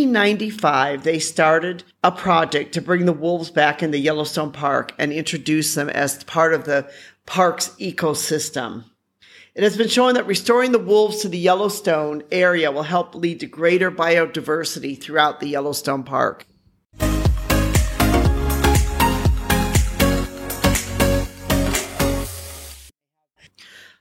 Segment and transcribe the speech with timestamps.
[0.00, 5.74] 1995, they started a project to bring the wolves back into Yellowstone Park and introduce
[5.74, 6.90] them as part of the
[7.26, 8.84] park's ecosystem.
[9.54, 13.40] It has been shown that restoring the wolves to the Yellowstone area will help lead
[13.40, 16.46] to greater biodiversity throughout the Yellowstone Park.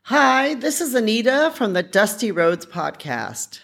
[0.03, 3.61] Hi, this is Anita from the Dusty Roads Podcast.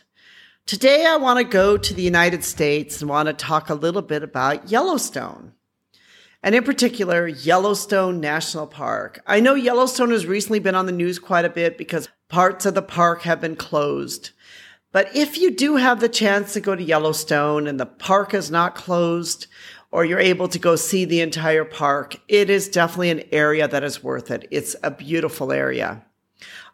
[0.68, 4.02] Today I want to go to the United States and want to talk a little
[4.02, 5.54] bit about Yellowstone.
[6.44, 9.22] And in particular, Yellowstone National Park.
[9.26, 12.76] I know Yellowstone has recently been on the news quite a bit because parts of
[12.76, 14.32] the park have been closed.
[14.92, 18.52] But if you do have the chance to go to Yellowstone and the park is
[18.52, 19.48] not closed,
[19.90, 23.86] or you're able to go see the entire park, it is definitely an area that
[23.86, 24.46] is worth it.
[24.52, 26.04] It's a beautiful area.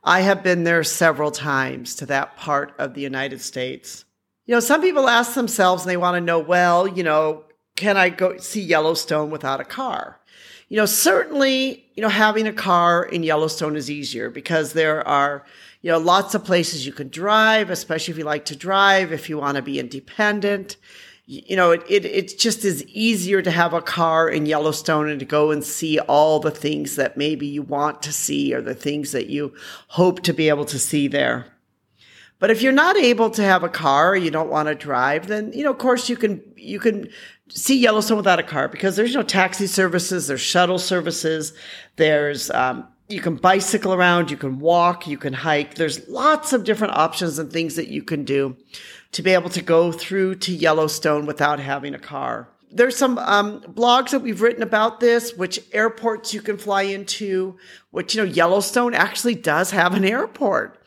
[0.04, 4.04] I have been there several times to that part of the United States.
[4.46, 7.96] You know, some people ask themselves and they want to know, well, you know, can
[7.96, 10.20] I go see Yellowstone without a car?
[10.68, 15.46] You know, certainly, you know, having a car in Yellowstone is easier because there are,
[15.82, 19.30] you know, lots of places you can drive, especially if you like to drive, if
[19.30, 20.78] you want to be independent
[21.26, 25.20] you know, it, it, it just is easier to have a car in Yellowstone and
[25.22, 28.76] to go and see all the things that maybe you want to see or the
[28.76, 29.54] things that you
[29.88, 31.46] hope to be able to see there.
[32.40, 35.28] But if you're not able to have a car or you don't want to drive,
[35.28, 37.08] then, you know, of course you can, you can
[37.48, 41.54] see Yellowstone without a car because there's no taxi services, there's shuttle services,
[41.96, 45.76] there's, um, you can bicycle around, you can walk, you can hike.
[45.76, 48.58] There's lots of different options and things that you can do
[49.12, 52.50] to be able to go through to Yellowstone without having a car.
[52.72, 57.58] There's some um, blogs that we've written about this, which airports you can fly into,
[57.92, 60.80] which, you know, Yellowstone actually does have an airport.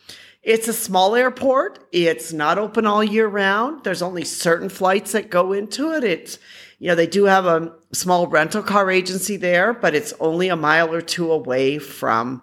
[0.42, 1.86] It's a small airport.
[1.92, 3.84] It's not open all year round.
[3.84, 6.02] There's only certain flights that go into it.
[6.02, 6.38] It's,
[6.78, 10.56] you know, they do have a small rental car agency there, but it's only a
[10.56, 12.42] mile or two away from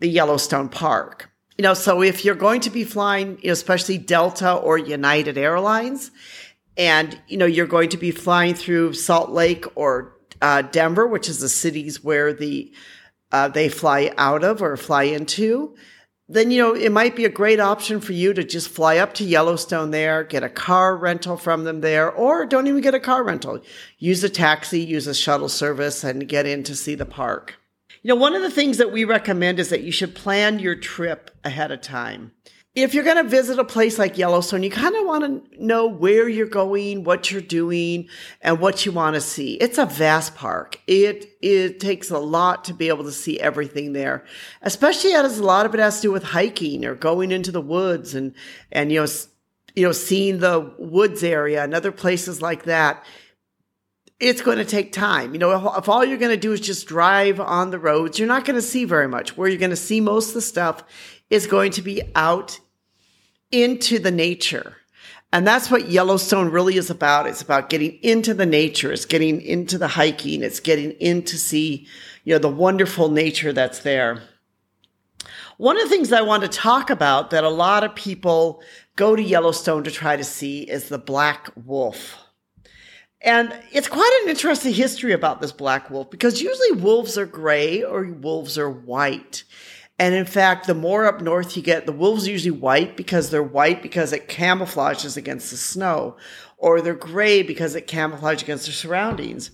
[0.00, 1.30] the Yellowstone Park.
[1.56, 5.36] You know, so if you're going to be flying, you know, especially Delta or United
[5.36, 6.10] Airlines,
[6.76, 11.28] and you know you're going to be flying through Salt Lake or uh, Denver, which
[11.28, 12.72] is the cities where the
[13.32, 15.74] uh, they fly out of or fly into,
[16.28, 19.14] then you know it might be a great option for you to just fly up
[19.14, 23.00] to Yellowstone there, get a car rental from them there, or don't even get a
[23.00, 23.60] car rental.
[23.98, 27.56] Use a taxi, use a shuttle service, and get in to see the park.
[28.02, 30.76] You know, one of the things that we recommend is that you should plan your
[30.76, 32.32] trip ahead of time.
[32.82, 35.86] If you're going to visit a place like Yellowstone, you kind of want to know
[35.88, 38.08] where you're going, what you're doing,
[38.40, 39.54] and what you want to see.
[39.54, 40.80] It's a vast park.
[40.86, 44.24] It it takes a lot to be able to see everything there,
[44.62, 47.60] especially as a lot of it has to do with hiking or going into the
[47.60, 48.32] woods and
[48.70, 49.08] and you know
[49.74, 53.04] you know seeing the woods area and other places like that
[54.20, 55.32] it's going to take time.
[55.32, 58.26] You know, if, all you're going to do is just drive on the roads, you're
[58.26, 59.36] not going to see very much.
[59.36, 60.82] Where you're going to see most of the stuff
[61.30, 62.58] is going to be out
[63.50, 64.76] into the nature.
[65.32, 67.26] And that's what Yellowstone really is about.
[67.26, 68.92] It's about getting into the nature.
[68.92, 70.42] It's getting into the hiking.
[70.42, 71.86] It's getting in to see,
[72.24, 74.22] you know, the wonderful nature that's there.
[75.58, 78.62] One of the things I want to talk about that a lot of people
[78.96, 82.16] go to Yellowstone to try to see is the black wolf.
[83.20, 87.82] And it's quite an interesting history about this black wolf because usually wolves are gray
[87.82, 89.42] or wolves are white.
[89.98, 93.42] And in fact, the more up north you get, the wolves usually white because they're
[93.42, 96.16] white because it camouflages against the snow,
[96.56, 99.50] or they're gray because it camouflages against their surroundings.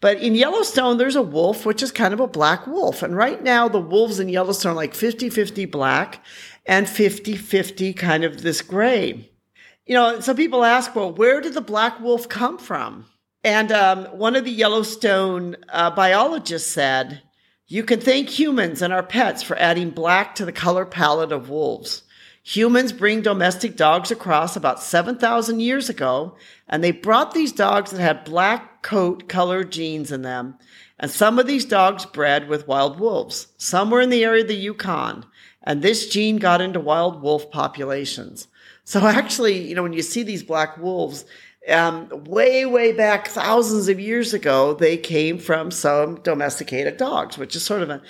[0.00, 3.02] But in Yellowstone, there's a wolf, which is kind of a black wolf.
[3.02, 6.22] And right now, the wolves in Yellowstone are like 50 50 black
[6.66, 9.30] and 50 50 kind of this gray.
[9.86, 13.06] You know, some people ask, well, where did the black wolf come from?
[13.44, 17.22] And um, one of the Yellowstone uh, biologists said,
[17.68, 21.48] you can thank humans and our pets for adding black to the color palette of
[21.50, 22.02] wolves.
[22.44, 26.36] Humans bring domestic dogs across about 7,000 years ago,
[26.68, 30.56] and they brought these dogs that had black coat color genes in them.
[31.00, 33.48] And some of these dogs bred with wild wolves.
[33.56, 35.26] Some were in the area of the Yukon,
[35.64, 38.46] and this gene got into wild wolf populations.
[38.84, 41.24] So actually, you know, when you see these black wolves,
[41.68, 47.56] um, way, way back thousands of years ago, they came from some domesticated dogs, which
[47.56, 48.02] is sort of an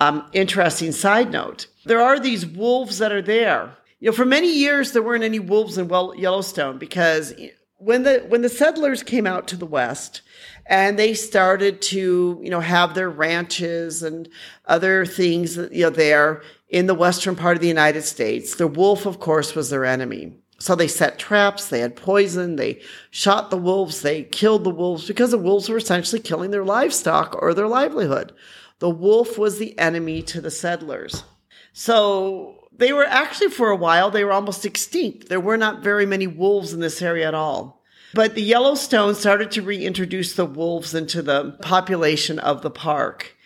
[0.00, 1.66] um, interesting side note.
[1.84, 3.76] There are these wolves that are there.
[4.00, 7.34] You know, for many years there weren't any wolves in well, Yellowstone because
[7.76, 10.22] when the when the settlers came out to the west
[10.66, 14.28] and they started to you know have their ranches and
[14.66, 19.04] other things you know there in the western part of the United States, the wolf,
[19.04, 20.32] of course, was their enemy.
[20.62, 22.80] So they set traps, they had poison, they
[23.10, 27.36] shot the wolves, they killed the wolves because the wolves were essentially killing their livestock
[27.42, 28.32] or their livelihood.
[28.78, 31.24] The wolf was the enemy to the settlers.
[31.72, 35.28] So they were actually for a while, they were almost extinct.
[35.28, 37.82] There were not very many wolves in this area at all.
[38.14, 43.36] But the Yellowstone started to reintroduce the wolves into the population of the park.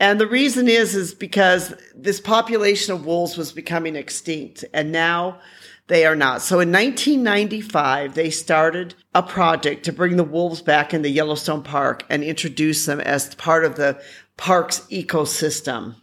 [0.00, 4.64] And the reason is, is because this population of wolves was becoming extinct.
[4.72, 5.38] And now
[5.86, 6.42] they are not.
[6.42, 12.04] So in 1995, they started a project to bring the wolves back into Yellowstone Park
[12.08, 14.00] and introduce them as part of the
[14.36, 15.96] park's ecosystem.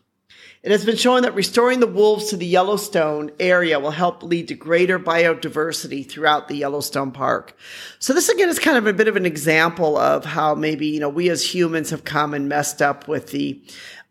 [0.63, 4.47] It has been shown that restoring the wolves to the Yellowstone area will help lead
[4.49, 7.57] to greater biodiversity throughout the Yellowstone Park.
[7.97, 10.99] So this again is kind of a bit of an example of how maybe, you
[10.99, 13.59] know, we as humans have come and messed up with the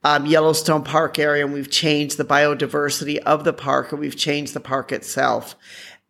[0.02, 4.52] um, Yellowstone Park area, and we've changed the biodiversity of the park, and we've changed
[4.52, 5.55] the park itself.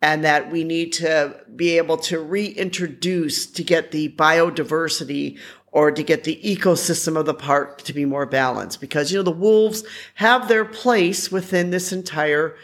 [0.01, 5.37] And that we need to be able to reintroduce to get the biodiversity
[5.71, 8.81] or to get the ecosystem of the park to be more balanced.
[8.81, 9.83] Because, you know, the wolves
[10.15, 12.55] have their place within this entire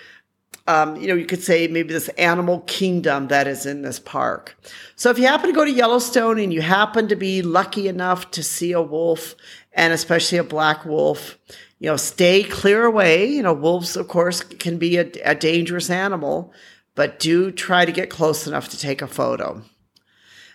[0.68, 4.58] um, you know, you could say maybe this animal kingdom that is in this park.
[4.98, 8.32] So if you happen to go to Yellowstone and you happen to be lucky enough
[8.32, 9.36] to see a wolf
[9.72, 11.38] and especially a black wolf,
[11.80, 13.28] you know, stay clear away.
[13.28, 16.52] You know, wolves, of course, can be a, a dangerous animal,
[16.96, 19.64] but do try to get close enough to take a photo.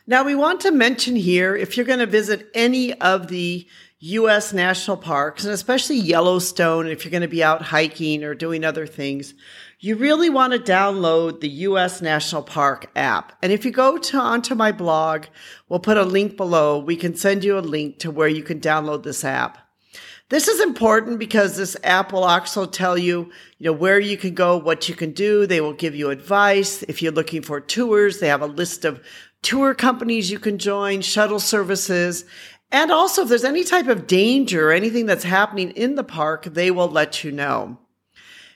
[0.05, 3.69] Now, we want to mention here if you're going to visit any of the
[4.01, 4.53] U.S.
[4.53, 8.85] national parks, and especially Yellowstone, if you're going to be out hiking or doing other
[8.85, 9.33] things,
[9.79, 12.03] you really want to download the U.S.
[12.03, 13.33] National Park app.
[13.43, 15.27] And if you go to onto my blog,
[15.69, 16.81] we'll put a link below.
[16.81, 19.59] We can send you a link to where you can download this app.
[20.31, 24.35] This is important because this app will also tell you, you know, where you can
[24.35, 25.47] go, what you can do.
[25.47, 26.83] They will give you advice.
[26.85, 29.01] If you're looking for tours, they have a list of
[29.43, 32.25] tour companies you can join, shuttle services.
[32.71, 36.45] And also, if there's any type of danger or anything that's happening in the park,
[36.45, 37.79] they will let you know.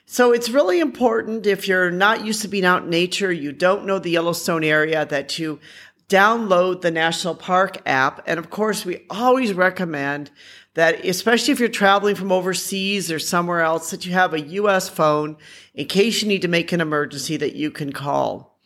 [0.05, 3.85] So it's really important if you're not used to being out in nature, you don't
[3.85, 5.59] know the Yellowstone area, that you
[6.07, 8.23] download the National Park app.
[8.25, 10.31] And of course, we always recommend
[10.75, 14.87] that, especially if you're traveling from overseas or somewhere else, that you have a US
[14.87, 15.35] phone
[15.73, 18.56] in case you need to make an emergency that you can call.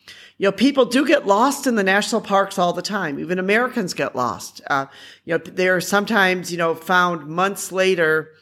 [0.42, 3.20] You know, people do get lost in the national parks all the time.
[3.20, 4.60] Even Americans get lost.
[4.66, 4.86] Uh,
[5.24, 8.32] you know, they're sometimes, you know, found months later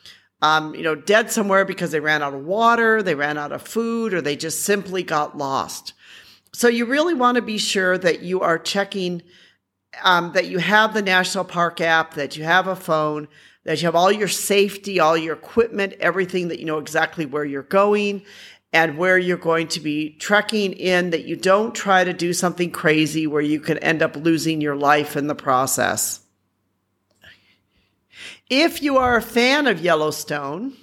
[0.43, 3.61] um, you know, dead somewhere because they ran out of water, they ran out of
[3.61, 5.93] food, or they just simply got lost.
[6.55, 9.21] So you really want to be sure that you are checking,
[10.03, 13.29] um, that you have the National Park app, that you have a phone,
[13.65, 17.45] that you have all your safety, all your equipment, everything that you know exactly where
[17.45, 18.23] you're going
[18.73, 22.71] and where you're going to be trekking in, that you don't try to do something
[22.71, 26.21] crazy where you could end up losing your life in the process.
[28.49, 30.75] If you are a fan of Yellowstone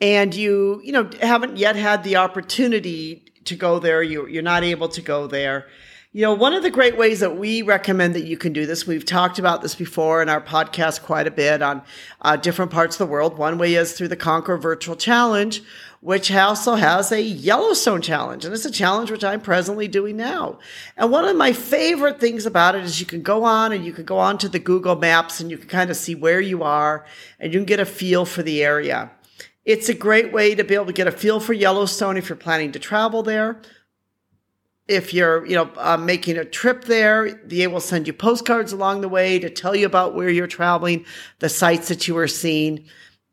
[0.00, 4.64] and you, you know, haven't yet had the opportunity to go there, you, you're not
[4.64, 5.66] able to go there.
[6.12, 8.86] You know, one of the great ways that we recommend that you can do this,
[8.86, 11.82] we've talked about this before in our podcast quite a bit on
[12.22, 13.36] uh, different parts of the world.
[13.36, 15.62] One way is through the Conquer Virtual Challenge,
[16.00, 18.44] which also has a Yellowstone challenge.
[18.44, 20.58] And it's a challenge which I'm presently doing now.
[20.96, 23.92] And one of my favorite things about it is you can go on and you
[23.92, 26.62] can go on to the Google Maps and you can kind of see where you
[26.62, 27.04] are
[27.40, 29.10] and you can get a feel for the area.
[29.64, 32.36] It's a great way to be able to get a feel for Yellowstone if you're
[32.36, 33.60] planning to travel there.
[34.86, 39.02] If you're, you know, uh, making a trip there, they will send you postcards along
[39.02, 41.04] the way to tell you about where you're traveling,
[41.40, 42.86] the sites that you are seeing.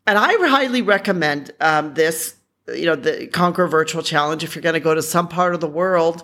[0.05, 2.35] And I highly recommend um, this
[2.67, 5.61] you know, the Conquer Virtual Challenge, if you're going to go to some part of
[5.61, 6.23] the world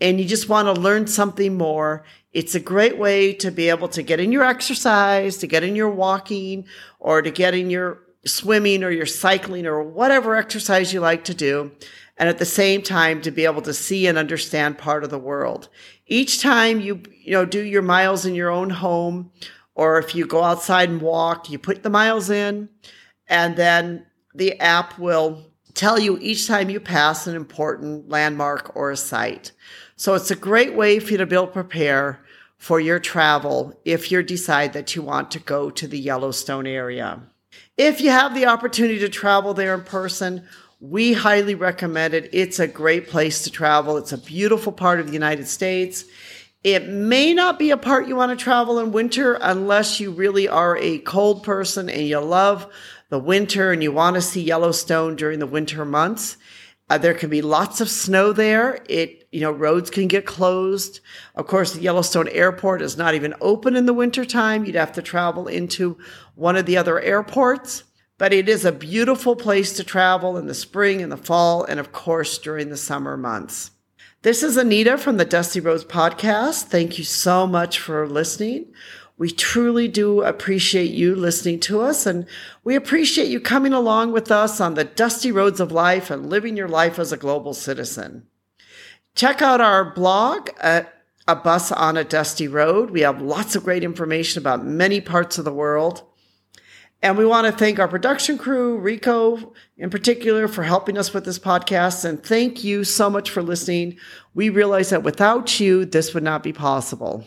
[0.00, 3.88] and you just want to learn something more, it's a great way to be able
[3.88, 6.64] to get in your exercise, to get in your walking,
[7.00, 11.34] or to get in your swimming or your cycling or whatever exercise you like to
[11.34, 11.72] do.
[12.16, 15.18] And at the same time, to be able to see and understand part of the
[15.18, 15.70] world.
[16.06, 19.32] Each time you, you know, do your miles in your own home,
[19.74, 22.68] or if you go outside and walk, you put the miles in
[23.26, 24.04] and then
[24.34, 29.52] the app will tell you each time you pass an important landmark or a site.
[29.96, 32.20] So it's a great way for you to to prepare
[32.56, 37.20] for your travel if you decide that you want to go to the Yellowstone area.
[37.76, 40.46] If you have the opportunity to travel there in person,
[40.80, 42.30] we highly recommend it.
[42.32, 43.96] It's a great place to travel.
[43.96, 46.04] It's a beautiful part of the United States.
[46.62, 50.46] It may not be a part you want to travel in winter unless you really
[50.46, 52.70] are a cold person and you love
[53.10, 56.38] the winter and you want to see Yellowstone during the winter months.
[56.88, 58.80] Uh, there can be lots of snow there.
[58.88, 61.00] It you know, roads can get closed.
[61.36, 64.64] Of course, the Yellowstone Airport is not even open in the wintertime.
[64.64, 65.98] You'd have to travel into
[66.34, 67.84] one of the other airports.
[68.18, 71.80] But it is a beautiful place to travel in the spring and the fall, and
[71.80, 73.70] of course, during the summer months.
[74.22, 76.64] This is Anita from the Dusty Roads podcast.
[76.64, 78.66] Thank you so much for listening.
[79.20, 82.24] We truly do appreciate you listening to us, and
[82.64, 86.56] we appreciate you coming along with us on the dusty roads of life and living
[86.56, 88.26] your life as a global citizen.
[89.14, 92.92] Check out our blog at A Bus on a Dusty Road.
[92.92, 96.02] We have lots of great information about many parts of the world.
[97.02, 101.26] And we want to thank our production crew, Rico in particular, for helping us with
[101.26, 102.06] this podcast.
[102.06, 103.98] And thank you so much for listening.
[104.32, 107.26] We realize that without you, this would not be possible.